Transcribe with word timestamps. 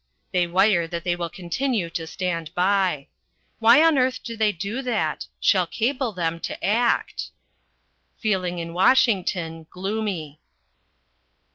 They 0.31 0.47
wire 0.47 0.87
that 0.87 1.03
they 1.03 1.15
will 1.15 1.29
continue 1.29 1.87
to 1.91 2.07
stand 2.07 2.55
by. 2.55 3.09
Why 3.59 3.83
on 3.83 3.99
earth 3.99 4.21
do 4.23 4.35
they 4.35 4.51
do 4.51 4.81
that? 4.81 5.27
Shall 5.39 5.67
cable 5.67 6.11
them 6.11 6.39
to 6.39 6.63
act. 6.65 7.29
Feeling 8.17 8.57
in 8.57 8.73
Washington 8.73 9.67
gloomy. 9.69 10.39